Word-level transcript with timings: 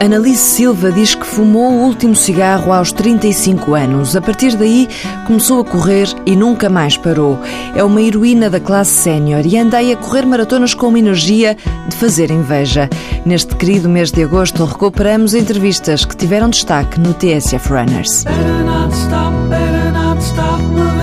Annalise 0.00 0.42
Silva 0.42 0.92
diz 0.92 1.14
que 1.14 1.24
fumou 1.24 1.72
o 1.72 1.82
último 1.84 2.14
cigarro 2.14 2.72
aos 2.72 2.92
35 2.92 3.74
anos. 3.74 4.14
A 4.14 4.20
partir 4.20 4.56
daí, 4.56 4.88
começou 5.26 5.60
a 5.60 5.64
correr 5.64 6.08
e 6.26 6.36
nunca 6.36 6.68
mais 6.68 6.96
parou. 6.96 7.38
É 7.74 7.82
uma 7.82 8.02
heroína 8.02 8.50
da 8.50 8.60
classe 8.60 8.90
sénior 8.90 9.46
e 9.46 9.56
anda 9.56 9.78
a 9.78 9.96
correr 9.96 10.26
maratonas 10.26 10.74
com 10.74 10.88
uma 10.88 10.98
energia 10.98 11.56
de 11.88 11.96
fazer 11.96 12.30
inveja. 12.30 12.90
Neste 13.24 13.54
querido 13.56 13.88
mês 13.88 14.10
de 14.10 14.22
agosto, 14.22 14.64
recuperamos 14.64 15.34
entrevistas 15.34 16.04
que 16.04 16.16
tiveram 16.16 16.50
destaque 16.50 17.00
no 17.00 17.14
TSF 17.14 17.70
Runners. 17.70 18.24
Better 18.24 18.64
not 18.64 18.94
stop, 18.94 19.34
better 19.48 19.92
not 19.92 20.22
stop 20.22 20.93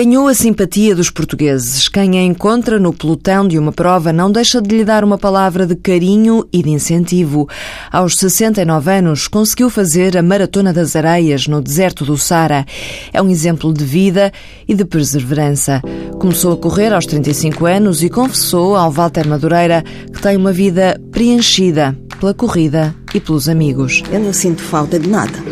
Ganhou 0.00 0.28
a 0.28 0.32
simpatia 0.32 0.94
dos 0.94 1.10
portugueses. 1.10 1.88
Quem 1.88 2.20
a 2.20 2.22
encontra 2.22 2.78
no 2.78 2.92
pelotão 2.92 3.48
de 3.48 3.58
uma 3.58 3.72
prova 3.72 4.12
não 4.12 4.30
deixa 4.30 4.62
de 4.62 4.76
lhe 4.76 4.84
dar 4.84 5.02
uma 5.02 5.18
palavra 5.18 5.66
de 5.66 5.74
carinho 5.74 6.46
e 6.52 6.62
de 6.62 6.70
incentivo. 6.70 7.48
Aos 7.90 8.16
69 8.16 8.92
anos, 8.92 9.26
conseguiu 9.26 9.68
fazer 9.68 10.16
a 10.16 10.22
Maratona 10.22 10.72
das 10.72 10.94
Areias 10.94 11.48
no 11.48 11.60
deserto 11.60 12.04
do 12.04 12.16
Sara. 12.16 12.64
É 13.12 13.20
um 13.20 13.28
exemplo 13.28 13.74
de 13.74 13.84
vida 13.84 14.32
e 14.68 14.74
de 14.76 14.84
perseverança. 14.84 15.82
Começou 16.20 16.52
a 16.52 16.56
correr 16.56 16.94
aos 16.94 17.04
35 17.04 17.66
anos 17.66 18.00
e 18.00 18.08
confessou 18.08 18.76
ao 18.76 18.92
Walter 18.92 19.26
Madureira 19.26 19.82
que 20.14 20.22
tem 20.22 20.36
uma 20.36 20.52
vida 20.52 20.96
preenchida 21.10 21.98
pela 22.20 22.32
corrida 22.32 22.94
e 23.12 23.18
pelos 23.18 23.48
amigos. 23.48 24.04
Eu 24.12 24.20
não 24.20 24.32
sinto 24.32 24.62
falta 24.62 24.96
de 24.96 25.08
nada. 25.08 25.42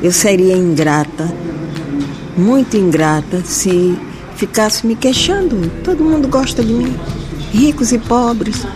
Eu 0.00 0.12
seria 0.12 0.56
ingrata, 0.56 1.34
muito 2.36 2.76
ingrata, 2.76 3.42
se 3.44 3.96
ficasse 4.36 4.86
me 4.86 4.96
queixando. 4.96 5.70
Todo 5.84 6.04
mundo 6.04 6.28
gosta 6.28 6.62
de 6.62 6.72
mim, 6.72 6.96
ricos 7.52 7.92
e 7.92 7.98
pobres, 7.98 8.66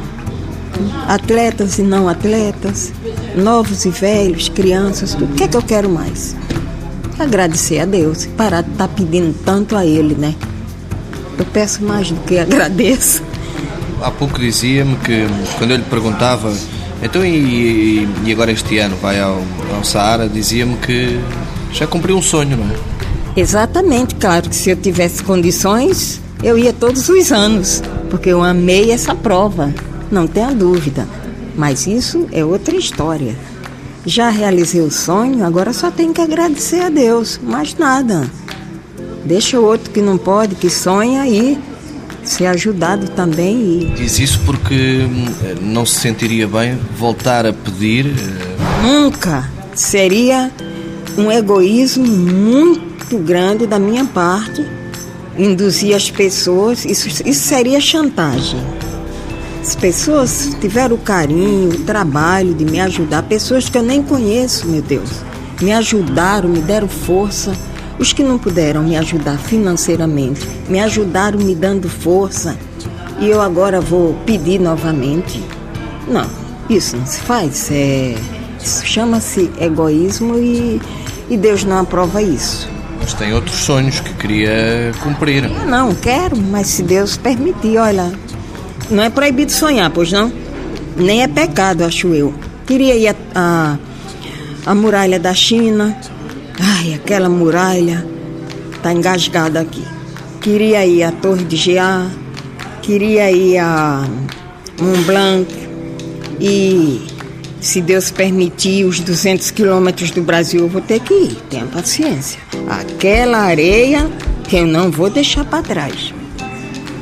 atletas 1.06 1.78
e 1.78 1.82
não 1.82 2.08
atletas, 2.08 2.92
novos 3.36 3.84
e 3.84 3.90
velhos, 3.90 4.48
crianças, 4.48 5.14
tudo. 5.14 5.32
O 5.32 5.36
que 5.36 5.44
é 5.44 5.48
que 5.48 5.56
eu 5.56 5.62
quero 5.62 5.88
mais? 5.88 6.36
Agradecer 7.18 7.80
a 7.80 7.86
Deus 7.86 8.24
e 8.24 8.28
parar 8.28 8.62
de 8.62 8.72
estar 8.72 8.88
tá 8.88 8.94
pedindo 8.94 9.34
tanto 9.44 9.76
a 9.76 9.84
Ele, 9.86 10.14
né? 10.14 10.34
Eu 11.38 11.44
peço 11.46 11.82
mais 11.82 12.10
do 12.10 12.20
que 12.20 12.38
agradeço. 12.38 13.22
Há 14.02 14.10
pouco 14.10 14.38
dizia-me 14.38 14.96
que 14.96 15.26
quando 15.58 15.70
eu 15.70 15.78
lhe 15.78 15.84
perguntava 15.84 16.52
então, 17.02 17.24
e, 17.24 18.08
e 18.24 18.32
agora 18.32 18.50
este 18.50 18.78
ano 18.78 18.96
vai 18.96 19.20
ao, 19.20 19.42
ao 19.74 19.84
Saara, 19.84 20.28
dizia-me 20.28 20.76
que 20.78 21.20
já 21.72 21.86
cumpriu 21.86 22.16
um 22.16 22.22
sonho, 22.22 22.56
não 22.56 22.64
é? 22.64 22.95
Exatamente, 23.36 24.14
claro 24.14 24.48
que 24.48 24.56
se 24.56 24.70
eu 24.70 24.76
tivesse 24.76 25.22
condições, 25.22 26.20
eu 26.42 26.56
ia 26.56 26.72
todos 26.72 27.08
os 27.10 27.30
anos, 27.30 27.82
porque 28.08 28.30
eu 28.30 28.42
amei 28.42 28.90
essa 28.90 29.14
prova, 29.14 29.74
não 30.10 30.26
tenha 30.26 30.54
dúvida. 30.54 31.06
Mas 31.54 31.86
isso 31.86 32.26
é 32.32 32.42
outra 32.42 32.74
história. 32.74 33.36
Já 34.06 34.30
realizei 34.30 34.80
o 34.80 34.90
sonho, 34.90 35.44
agora 35.44 35.72
só 35.72 35.90
tenho 35.90 36.14
que 36.14 36.20
agradecer 36.20 36.80
a 36.80 36.88
Deus, 36.88 37.38
mais 37.42 37.74
nada. 37.76 38.30
Deixa 39.24 39.60
o 39.60 39.64
outro 39.64 39.90
que 39.90 40.00
não 40.00 40.16
pode, 40.16 40.54
que 40.54 40.70
sonha 40.70 41.22
aí, 41.22 41.58
ser 42.22 42.46
ajudado 42.46 43.08
também. 43.08 43.56
E... 43.56 43.92
Diz 43.96 44.18
isso 44.18 44.40
porque 44.46 45.00
hum, 45.04 45.26
não 45.60 45.84
se 45.84 46.00
sentiria 46.00 46.46
bem 46.46 46.78
voltar 46.96 47.44
a 47.44 47.52
pedir? 47.52 48.06
Eh, 48.06 48.82
Nunca. 48.82 49.50
Seria 49.74 50.50
um 51.18 51.30
egoísmo 51.30 52.06
muito 52.06 52.95
grande 53.14 53.66
da 53.66 53.78
minha 53.78 54.04
parte 54.04 54.66
induzir 55.38 55.94
as 55.94 56.10
pessoas. 56.10 56.84
Isso, 56.84 57.08
isso 57.08 57.48
seria 57.48 57.80
chantagem. 57.80 58.60
As 59.60 59.74
pessoas 59.74 60.56
tiveram 60.60 60.96
o 60.96 60.98
carinho, 60.98 61.70
o 61.70 61.84
trabalho 61.84 62.54
de 62.54 62.64
me 62.64 62.80
ajudar, 62.80 63.22
pessoas 63.24 63.68
que 63.68 63.76
eu 63.76 63.82
nem 63.82 64.02
conheço, 64.02 64.66
meu 64.68 64.82
Deus, 64.82 65.10
me 65.60 65.72
ajudaram, 65.72 66.48
me 66.48 66.60
deram 66.60 66.88
força 66.88 67.52
os 67.98 68.12
que 68.12 68.22
não 68.22 68.38
puderam 68.38 68.82
me 68.82 68.96
ajudar 68.96 69.38
financeiramente, 69.38 70.46
me 70.68 70.80
ajudaram 70.80 71.38
me 71.38 71.54
dando 71.54 71.88
força 71.88 72.56
e 73.18 73.28
eu 73.28 73.40
agora 73.40 73.80
vou 73.80 74.14
pedir 74.26 74.60
novamente. 74.60 75.42
Não, 76.06 76.28
isso 76.68 76.96
não 76.96 77.06
se 77.06 77.20
faz. 77.20 77.70
É, 77.70 78.14
isso 78.62 78.84
chama-se 78.84 79.50
egoísmo 79.58 80.38
e, 80.38 80.80
e 81.30 81.36
Deus 81.36 81.64
não 81.64 81.78
aprova 81.78 82.20
isso. 82.20 82.68
Mas 83.06 83.14
tem 83.14 83.32
outros 83.32 83.54
sonhos 83.58 84.00
que 84.00 84.12
queria 84.14 84.90
cumprir. 85.00 85.44
Eu 85.44 85.64
não, 85.64 85.94
quero, 85.94 86.36
mas 86.36 86.66
se 86.66 86.82
Deus 86.82 87.16
permitir, 87.16 87.78
olha, 87.78 88.12
não 88.90 89.00
é 89.00 89.08
proibido 89.08 89.52
sonhar, 89.52 89.90
pois 89.90 90.10
não? 90.10 90.32
Nem 90.96 91.22
é 91.22 91.28
pecado, 91.28 91.84
acho 91.84 92.08
eu. 92.08 92.34
Queria 92.66 92.96
ir 92.96 93.08
a, 93.08 93.14
a, 93.36 93.78
a 94.66 94.74
muralha 94.74 95.20
da 95.20 95.32
China, 95.32 95.96
Ai, 96.58 96.94
aquela 96.94 97.28
muralha 97.28 98.04
tá 98.82 98.92
engasgada 98.92 99.60
aqui. 99.60 99.84
Queria 100.40 100.84
ir 100.84 101.04
à 101.04 101.12
Torre 101.12 101.44
de 101.44 101.56
Geá, 101.56 102.06
queria 102.82 103.30
ir 103.30 103.58
a 103.58 104.04
Mont 104.80 105.04
Blanc 105.04 105.54
e, 106.40 107.06
se 107.60 107.80
Deus 107.80 108.10
permitir, 108.10 108.84
os 108.84 109.00
200 109.00 109.50
quilômetros 109.50 110.10
do 110.10 110.22
Brasil 110.22 110.60
eu 110.60 110.68
vou 110.68 110.80
ter 110.80 111.00
que 111.00 111.14
ir. 111.14 111.36
Tenha 111.50 111.66
paciência. 111.66 112.38
Aquela 112.68 113.38
areia 113.38 114.10
que 114.48 114.56
eu 114.56 114.66
não 114.66 114.90
vou 114.90 115.10
deixar 115.10 115.44
para 115.44 115.62
trás. 115.62 116.14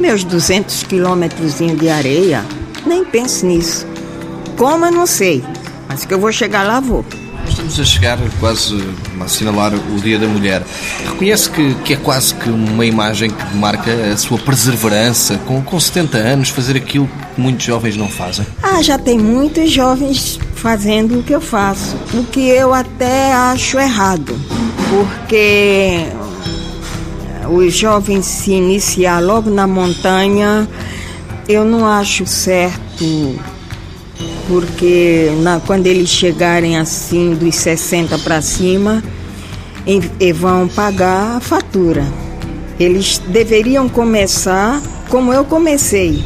Meus 0.00 0.24
200 0.24 0.84
quilômetros 0.84 1.58
de 1.58 1.88
areia, 1.88 2.44
nem 2.86 3.04
pense 3.04 3.44
nisso. 3.44 3.86
Como 4.56 4.84
eu 4.86 4.92
não 4.92 5.06
sei, 5.06 5.44
mas 5.88 6.04
que 6.04 6.14
eu 6.14 6.18
vou 6.18 6.32
chegar 6.32 6.62
lá, 6.62 6.80
vou. 6.80 7.04
Estamos 7.48 7.78
a 7.78 7.84
chegar 7.84 8.18
quase 8.40 8.74
a 9.20 9.24
assinalar 9.24 9.72
o 9.74 10.00
Dia 10.00 10.18
da 10.18 10.26
Mulher. 10.26 10.62
Reconhece 11.04 11.50
que, 11.50 11.74
que 11.76 11.92
é 11.92 11.96
quase 11.96 12.34
que 12.34 12.48
uma 12.48 12.86
imagem 12.86 13.30
que 13.30 13.56
marca 13.56 13.92
a 14.12 14.16
sua 14.16 14.38
perseverança, 14.38 15.38
com, 15.46 15.62
com 15.62 15.78
70 15.78 16.16
anos, 16.18 16.48
fazer 16.48 16.76
aquilo 16.76 17.06
que 17.06 17.40
muitos 17.40 17.64
jovens 17.66 17.96
não 17.96 18.08
fazem? 18.08 18.46
Ah, 18.62 18.82
já 18.82 18.98
tem 18.98 19.18
muitos 19.18 19.70
jovens 19.70 20.38
fazendo 20.54 21.18
o 21.18 21.22
que 21.22 21.32
eu 21.32 21.40
faço, 21.40 21.96
o 22.14 22.24
que 22.24 22.48
eu 22.48 22.72
até 22.72 23.32
acho 23.32 23.78
errado, 23.78 24.34
porque 24.90 26.06
os 27.50 27.74
jovens 27.74 28.24
se 28.24 28.52
iniciar 28.52 29.20
logo 29.20 29.50
na 29.50 29.66
montanha, 29.66 30.68
eu 31.48 31.64
não 31.64 31.86
acho 31.86 32.26
certo 32.26 33.38
porque 34.46 35.30
na, 35.42 35.60
quando 35.60 35.86
eles 35.86 36.08
chegarem 36.08 36.76
assim 36.76 37.34
dos 37.34 37.54
60 37.56 38.18
para 38.18 38.40
cima, 38.42 39.02
em, 39.86 40.00
vão 40.32 40.68
pagar 40.68 41.36
a 41.36 41.40
fatura. 41.40 42.04
Eles 42.78 43.18
deveriam 43.28 43.88
começar 43.88 44.82
como 45.08 45.32
eu 45.32 45.44
comecei, 45.44 46.24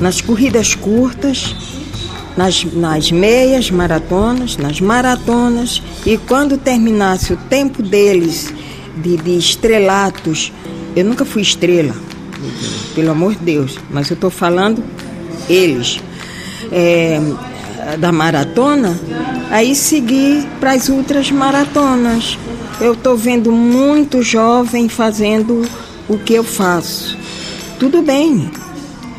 nas 0.00 0.20
corridas 0.20 0.74
curtas, 0.74 1.54
nas, 2.36 2.64
nas 2.64 3.10
meias 3.10 3.70
maratonas, 3.70 4.56
nas 4.56 4.80
maratonas, 4.80 5.82
e 6.04 6.18
quando 6.18 6.58
terminasse 6.58 7.32
o 7.32 7.36
tempo 7.36 7.82
deles 7.82 8.52
de, 8.96 9.16
de 9.16 9.38
estrelatos, 9.38 10.52
eu 10.94 11.04
nunca 11.04 11.24
fui 11.24 11.42
estrela, 11.42 11.94
pelo 12.94 13.10
amor 13.10 13.34
de 13.34 13.44
Deus, 13.44 13.78
mas 13.90 14.10
eu 14.10 14.14
estou 14.14 14.30
falando 14.30 14.82
eles. 15.48 16.00
É, 16.72 17.20
da 17.98 18.10
maratona, 18.10 18.98
aí 19.50 19.74
seguir 19.74 20.44
para 20.58 20.72
as 20.72 20.88
outras 20.88 21.30
maratonas. 21.30 22.36
Eu 22.80 22.94
estou 22.94 23.16
vendo 23.16 23.52
muito 23.52 24.22
jovem 24.22 24.88
fazendo 24.88 25.62
o 26.08 26.18
que 26.18 26.34
eu 26.34 26.42
faço. 26.42 27.16
Tudo 27.78 28.02
bem. 28.02 28.50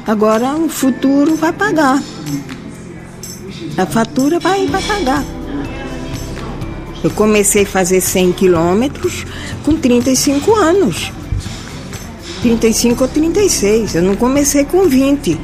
Agora 0.05 0.53
o 0.55 0.67
futuro 0.67 1.35
vai 1.35 1.53
pagar. 1.53 2.01
A 3.77 3.85
fatura 3.85 4.39
vai, 4.39 4.65
vai 4.67 4.81
pagar. 4.81 5.23
Eu 7.03 7.11
comecei 7.11 7.63
a 7.63 7.67
fazer 7.67 8.01
100 8.01 8.33
quilômetros 8.33 9.25
com 9.63 9.75
35 9.75 10.55
anos. 10.55 11.11
35 12.41 13.03
ou 13.03 13.09
36. 13.09 13.95
Eu 13.95 14.01
não 14.01 14.15
comecei 14.15 14.65
com 14.65 14.87
20, 14.87 15.39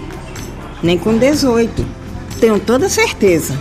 nem 0.82 0.98
com 0.98 1.18
18 1.18 2.04
tenho 2.44 2.60
toda 2.60 2.90
certeza. 2.90 3.58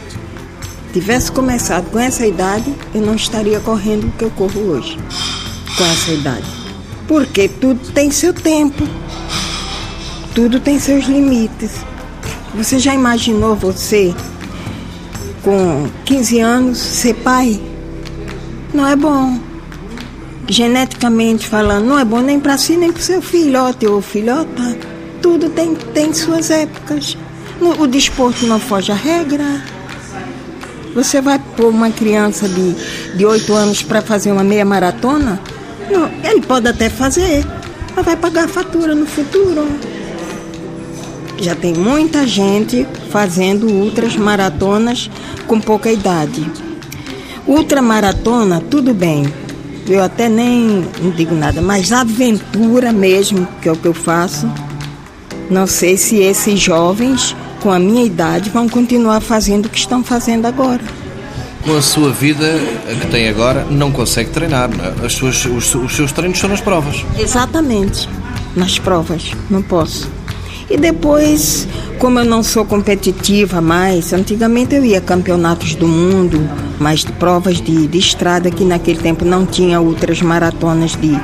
Tivesse 0.92 1.30
começado 1.30 1.88
com 1.92 2.00
essa 2.00 2.26
idade, 2.26 2.74
eu 2.92 3.00
não 3.00 3.14
estaria 3.14 3.60
correndo 3.60 4.08
o 4.08 4.10
que 4.10 4.24
eu 4.24 4.30
corro 4.32 4.60
hoje. 4.60 4.98
Com 5.78 5.84
essa 5.84 6.10
idade. 6.10 6.46
Porque 7.06 7.46
tudo 7.46 7.92
tem 7.92 8.10
seu 8.10 8.34
tempo. 8.34 8.82
Tudo 10.34 10.58
tem 10.58 10.80
seus 10.80 11.04
limites. 11.04 11.70
Você 12.56 12.80
já 12.80 12.92
imaginou 12.92 13.54
você 13.54 14.12
com 15.42 15.88
15 16.04 16.40
anos 16.40 16.78
ser 16.78 17.14
pai? 17.14 17.60
Não 18.72 18.86
é 18.86 18.96
bom. 18.96 19.38
geneticamente 20.48 21.46
falando, 21.46 21.86
não 21.86 21.98
é 21.98 22.04
bom 22.04 22.20
nem 22.20 22.38
para 22.38 22.58
si, 22.58 22.76
nem 22.76 22.92
para 22.92 23.02
seu 23.02 23.22
filhote 23.22 23.86
ou 23.86 24.02
filhota. 24.02 24.76
Tudo 25.20 25.48
tem, 25.50 25.74
tem 25.74 26.12
suas 26.12 26.50
épocas. 26.50 27.16
O 27.78 27.86
desporto 27.86 28.44
não 28.46 28.58
foge 28.58 28.90
à 28.90 28.94
regra. 28.94 29.44
Você 30.94 31.20
vai 31.20 31.38
pôr 31.56 31.68
uma 31.68 31.90
criança 31.90 32.48
de, 32.48 32.74
de 33.16 33.24
8 33.24 33.54
anos 33.54 33.82
para 33.82 34.02
fazer 34.02 34.32
uma 34.32 34.44
meia 34.44 34.64
maratona? 34.64 35.40
Não, 35.90 36.10
ele 36.24 36.42
pode 36.42 36.68
até 36.68 36.90
fazer, 36.90 37.46
mas 37.94 38.04
vai 38.04 38.16
pagar 38.16 38.44
a 38.44 38.48
fatura 38.48 38.94
no 38.94 39.06
futuro. 39.06 39.66
Já 41.38 41.54
tem 41.54 41.72
muita 41.72 42.26
gente 42.26 42.86
fazendo 43.12 43.66
ultras 43.66 44.16
maratonas 44.16 45.10
com 45.46 45.60
pouca 45.60 45.92
idade. 45.92 46.50
Ultramaratona, 47.46 48.62
tudo 48.70 48.94
bem. 48.94 49.30
Eu 49.86 50.02
até 50.02 50.28
nem 50.28 50.86
não 51.02 51.10
digo 51.10 51.34
nada, 51.34 51.60
mas 51.60 51.92
aventura 51.92 52.92
mesmo, 52.92 53.46
que 53.60 53.68
é 53.68 53.72
o 53.72 53.76
que 53.76 53.86
eu 53.86 53.92
faço. 53.92 54.50
Não 55.50 55.66
sei 55.66 55.98
se 55.98 56.16
esses 56.16 56.58
jovens 56.58 57.36
com 57.60 57.70
a 57.70 57.78
minha 57.78 58.04
idade 58.04 58.48
vão 58.48 58.66
continuar 58.68 59.20
fazendo 59.20 59.66
o 59.66 59.68
que 59.68 59.78
estão 59.78 60.02
fazendo 60.02 60.46
agora. 60.46 60.80
Com 61.64 61.76
a 61.76 61.82
sua 61.82 62.10
vida 62.10 62.58
que 63.00 63.06
tem 63.08 63.28
agora, 63.28 63.66
não 63.70 63.92
consegue 63.92 64.30
treinar. 64.30 64.70
As 65.04 65.12
suas, 65.12 65.44
os, 65.44 65.74
os 65.74 65.94
seus 65.94 66.10
treinos 66.12 66.38
são 66.38 66.48
nas 66.48 66.60
provas. 66.60 67.04
Exatamente, 67.18 68.08
nas 68.56 68.78
provas. 68.78 69.32
Não 69.50 69.62
posso. 69.62 70.10
E 70.70 70.76
depois, 70.78 71.68
como 72.02 72.18
eu 72.18 72.24
não 72.24 72.42
sou 72.42 72.64
competitiva 72.64 73.60
mais, 73.60 74.12
antigamente 74.12 74.74
eu 74.74 74.84
ia 74.84 74.98
a 74.98 75.00
campeonatos 75.00 75.76
do 75.76 75.86
mundo, 75.86 76.36
mas 76.80 77.04
provas 77.04 77.60
de, 77.60 77.86
de 77.86 77.96
estrada, 77.96 78.50
que 78.50 78.64
naquele 78.64 78.98
tempo 78.98 79.24
não 79.24 79.46
tinha 79.46 79.80
outras 79.80 80.20
maratonas 80.20 80.96
de 80.96 81.16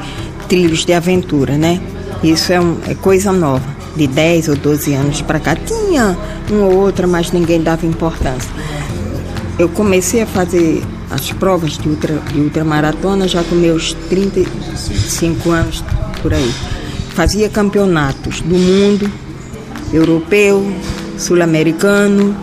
trilhos 0.48 0.84
de 0.84 0.92
aventura, 0.92 1.58
né? 1.58 1.80
Isso 2.22 2.52
é, 2.52 2.60
um, 2.60 2.78
é 2.86 2.94
coisa 2.94 3.32
nova. 3.32 3.66
De 3.96 4.06
10 4.06 4.50
ou 4.50 4.54
12 4.54 4.94
anos 4.94 5.20
para 5.20 5.40
cá 5.40 5.56
tinha 5.56 6.16
uma 6.48 6.66
ou 6.66 6.76
outra, 6.76 7.08
mas 7.08 7.32
ninguém 7.32 7.60
dava 7.60 7.84
importância. 7.84 8.48
Eu 9.58 9.68
comecei 9.70 10.22
a 10.22 10.26
fazer 10.26 10.80
as 11.10 11.32
provas 11.32 11.76
de, 11.76 11.88
ultra, 11.88 12.14
de 12.32 12.38
ultramaratona 12.38 13.26
já 13.26 13.42
com 13.42 13.56
meus 13.56 13.94
35 14.08 15.50
anos 15.50 15.82
por 16.22 16.32
aí. 16.32 16.54
Fazia 17.16 17.48
campeonatos 17.48 18.40
do 18.42 18.56
mundo, 18.56 19.10
europeu, 19.92 20.64
sul-americano. 21.16 22.36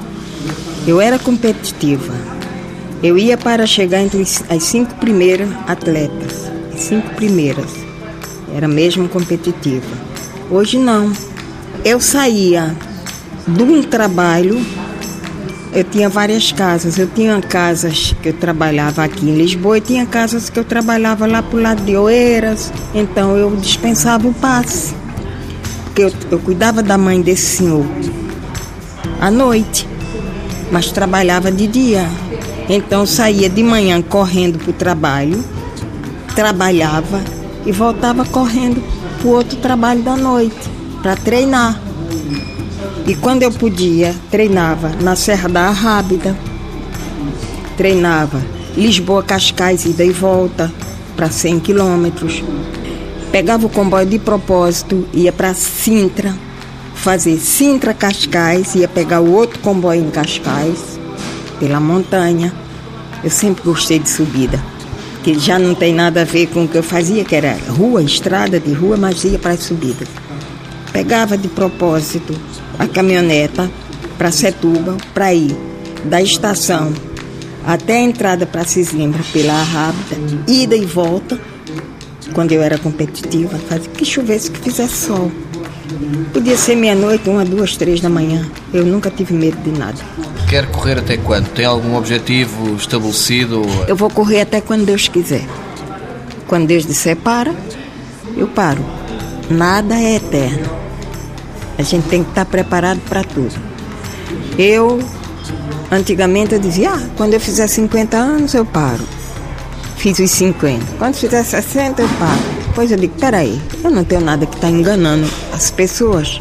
Eu 0.87 1.01
era 1.01 1.17
competitiva. 1.17 2.13
Eu 3.03 3.17
ia 3.17 3.37
para 3.37 3.65
chegar 3.65 4.01
entre 4.01 4.21
as 4.21 4.63
cinco 4.63 4.95
primeiras 4.95 5.49
atletas, 5.67 6.51
as 6.73 6.81
cinco 6.81 7.09
primeiras. 7.15 7.71
Era 8.53 8.67
mesmo 8.67 9.07
competitiva. 9.09 9.85
Hoje 10.49 10.77
não. 10.77 11.11
Eu 11.83 11.99
saía 11.99 12.75
de 13.47 13.63
um 13.63 13.83
trabalho, 13.83 14.63
eu 15.73 15.83
tinha 15.83 16.07
várias 16.09 16.51
casas. 16.51 16.97
Eu 16.97 17.07
tinha 17.07 17.39
casas 17.41 18.15
que 18.23 18.29
eu 18.29 18.33
trabalhava 18.33 19.03
aqui 19.03 19.29
em 19.29 19.35
Lisboa 19.35 19.77
e 19.77 19.81
tinha 19.81 20.05
casas 20.05 20.49
que 20.49 20.57
eu 20.57 20.63
trabalhava 20.63 21.25
lá 21.27 21.43
para 21.43 21.57
o 21.57 21.61
lado 21.61 21.83
de 21.83 21.95
Oeiras. 21.95 22.71
Então 22.93 23.35
eu 23.35 23.55
dispensava 23.55 24.27
o 24.27 24.33
passe 24.33 24.95
porque 25.95 26.03
eu, 26.03 26.13
eu 26.29 26.39
cuidava 26.39 26.83
da 26.83 26.97
mãe 26.97 27.21
desse 27.21 27.57
senhor 27.57 27.85
à 29.21 29.31
noite, 29.31 29.87
mas 30.69 30.91
trabalhava 30.91 31.49
de 31.49 31.67
dia. 31.67 32.05
Então 32.67 33.05
saía 33.05 33.49
de 33.49 33.63
manhã 33.63 34.01
correndo 34.01 34.59
para 34.59 34.71
o 34.71 34.73
trabalho, 34.73 35.41
trabalhava 36.35 37.21
e 37.65 37.71
voltava 37.71 38.25
correndo 38.25 38.83
para 39.19 39.27
o 39.27 39.31
outro 39.31 39.57
trabalho 39.59 40.03
da 40.03 40.17
noite, 40.17 40.69
para 41.01 41.15
treinar. 41.15 41.79
E 43.07 43.15
quando 43.15 43.43
eu 43.43 43.51
podia, 43.51 44.13
treinava 44.29 44.89
na 45.01 45.15
Serra 45.15 45.47
da 45.47 45.69
Arrábida, 45.69 46.35
treinava 47.77 48.41
Lisboa 48.75 49.23
Cascais, 49.23 49.85
ida 49.85 50.03
e 50.03 50.11
volta, 50.11 50.69
para 51.15 51.29
100 51.29 51.61
quilômetros. 51.61 52.43
Pegava 53.35 53.65
o 53.65 53.69
comboio 53.69 54.05
de 54.05 54.17
propósito, 54.17 55.05
ia 55.13 55.29
para 55.29 55.53
Sintra, 55.53 56.33
fazer 56.93 57.37
Sintra 57.37 57.93
Cascais, 57.93 58.75
ia 58.75 58.87
pegar 58.87 59.19
o 59.19 59.29
outro 59.33 59.59
comboio 59.59 60.05
em 60.05 60.09
Cascais, 60.09 60.97
pela 61.59 61.81
montanha. 61.81 62.53
Eu 63.21 63.29
sempre 63.29 63.61
gostei 63.61 63.99
de 63.99 64.09
subida, 64.09 64.63
que 65.21 65.37
já 65.37 65.59
não 65.59 65.75
tem 65.75 65.93
nada 65.93 66.21
a 66.21 66.23
ver 66.23 66.47
com 66.47 66.63
o 66.63 66.67
que 66.69 66.77
eu 66.77 66.81
fazia, 66.81 67.25
que 67.25 67.35
era 67.35 67.57
rua, 67.67 68.01
estrada 68.01 68.57
de 68.57 68.71
rua, 68.71 68.95
mas 68.95 69.25
ia 69.25 69.37
para 69.37 69.51
as 69.51 69.63
subidas. 69.63 70.07
Pegava 70.93 71.37
de 71.37 71.49
propósito 71.49 72.33
a 72.79 72.87
caminhoneta 72.87 73.69
para 74.17 74.31
Setúbal, 74.31 74.95
para 75.13 75.33
ir 75.33 75.53
da 76.05 76.21
estação 76.21 76.93
até 77.67 77.97
a 77.97 78.01
entrada 78.01 78.45
para 78.45 78.63
Sesimbra 78.63 79.21
pela 79.33 79.61
Rábida, 79.61 80.15
ida 80.47 80.77
e 80.77 80.85
volta 80.85 81.37
quando 82.35 82.51
eu 82.51 82.61
era 82.61 82.77
competitiva, 82.77 83.57
fazia 83.57 83.89
que 83.89 84.03
chovesse, 84.03 84.51
que 84.51 84.59
fizesse 84.59 85.07
sol. 85.07 85.31
Podia 86.33 86.57
ser 86.57 86.75
meia-noite, 86.75 87.29
uma, 87.29 87.45
duas, 87.45 87.77
três 87.77 88.01
da 88.01 88.09
manhã. 88.09 88.45
Eu 88.73 88.85
nunca 88.85 89.09
tive 89.09 89.33
medo 89.33 89.57
de 89.63 89.71
nada. 89.71 89.97
Quer 90.49 90.69
correr 90.69 90.99
até 90.99 91.15
quando? 91.15 91.47
Tem 91.53 91.63
algum 91.63 91.95
objetivo 91.95 92.75
estabelecido? 92.75 93.61
Eu 93.87 93.95
vou 93.95 94.09
correr 94.09 94.41
até 94.41 94.59
quando 94.59 94.85
Deus 94.85 95.07
quiser. 95.07 95.45
Quando 96.45 96.67
Deus 96.67 96.85
disser 96.85 97.15
para, 97.15 97.55
eu 98.35 98.49
paro. 98.49 98.85
Nada 99.49 99.95
é 99.95 100.15
eterno. 100.15 100.69
A 101.77 101.83
gente 101.83 102.09
tem 102.09 102.21
que 102.21 102.29
estar 102.31 102.45
preparado 102.45 102.99
para 103.07 103.23
tudo. 103.23 103.55
Eu, 104.57 104.99
antigamente, 105.89 106.53
eu 106.53 106.59
dizia: 106.59 106.91
ah, 106.91 107.03
quando 107.15 107.33
eu 107.33 107.39
fizer 107.39 107.67
50 107.67 108.17
anos, 108.17 108.53
eu 108.53 108.65
paro 108.65 109.03
fiz 110.05 110.19
os 110.19 110.29
50. 110.29 110.85
Quando 110.99 111.15
fizer 111.15 111.43
60, 111.43 112.03
eu 112.03 112.09
paro. 112.19 112.39
Depois 112.67 112.91
eu 112.91 112.97
digo, 112.97 113.15
peraí, 113.19 113.59
eu 113.83 113.89
não 113.89 114.03
tenho 114.03 114.21
nada 114.21 114.45
que 114.45 114.53
está 114.53 114.69
enganando 114.69 115.27
as 115.51 115.71
pessoas. 115.71 116.39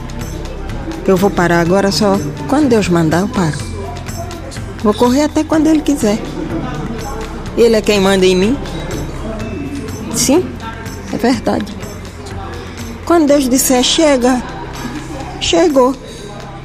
Eu 1.06 1.16
vou 1.16 1.30
parar 1.30 1.60
agora 1.60 1.90
só 1.90 2.18
quando 2.46 2.68
Deus 2.68 2.90
mandar, 2.90 3.20
eu 3.20 3.28
paro. 3.28 3.56
Vou 4.82 4.92
correr 4.92 5.22
até 5.22 5.42
quando 5.42 5.68
Ele 5.68 5.80
quiser. 5.80 6.18
Ele 7.56 7.74
é 7.74 7.80
quem 7.80 8.00
manda 8.00 8.26
em 8.26 8.36
mim. 8.36 8.58
Sim, 10.14 10.44
é 11.10 11.16
verdade. 11.16 11.74
Quando 13.06 13.28
Deus 13.28 13.48
disser 13.48 13.82
chega, 13.82 14.42
chegou. 15.40 15.96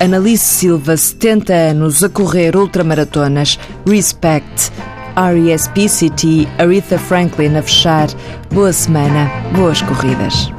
Annalise 0.02 0.44
Silva, 0.44 0.98
70 0.98 1.54
anos, 1.54 2.04
a 2.04 2.10
correr 2.10 2.58
ultramaratonas. 2.58 3.58
Respect. 3.88 4.70
RESPCT, 5.16 6.48
Aretha 6.58 6.98
Franklin 6.98 7.58
a 7.58 7.62
fechar. 7.62 8.08
Boa 8.52 8.74
semana, 8.74 9.30
boas 9.54 9.82
corridas. 9.82 10.52